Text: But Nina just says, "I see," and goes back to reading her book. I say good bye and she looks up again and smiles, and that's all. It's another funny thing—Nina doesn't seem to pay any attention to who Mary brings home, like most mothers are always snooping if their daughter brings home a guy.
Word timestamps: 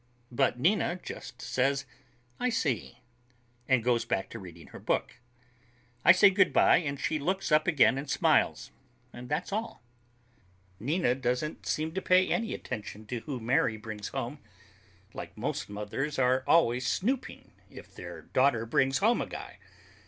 But 0.31 0.57
Nina 0.57 0.99
just 1.03 1.43
says, 1.43 1.85
"I 2.39 2.49
see," 2.49 2.97
and 3.69 3.83
goes 3.83 4.03
back 4.03 4.31
to 4.31 4.39
reading 4.39 4.65
her 4.69 4.79
book. 4.79 5.17
I 6.03 6.11
say 6.11 6.31
good 6.31 6.51
bye 6.51 6.77
and 6.77 6.99
she 6.99 7.19
looks 7.19 7.51
up 7.51 7.67
again 7.67 7.99
and 7.99 8.09
smiles, 8.09 8.71
and 9.13 9.29
that's 9.29 9.53
all. 9.53 9.79
It's 9.83 9.83
another 9.83 10.43
funny 10.43 10.93
thing—Nina 11.03 11.15
doesn't 11.21 11.65
seem 11.67 11.91
to 11.93 12.01
pay 12.01 12.27
any 12.29 12.55
attention 12.55 13.05
to 13.05 13.19
who 13.19 13.39
Mary 13.39 13.77
brings 13.77 14.07
home, 14.07 14.39
like 15.13 15.37
most 15.37 15.69
mothers 15.69 16.17
are 16.17 16.43
always 16.47 16.87
snooping 16.87 17.51
if 17.69 17.93
their 17.93 18.23
daughter 18.23 18.65
brings 18.65 18.97
home 18.97 19.21
a 19.21 19.27
guy. 19.27 19.59